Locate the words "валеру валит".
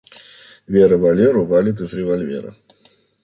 0.97-1.79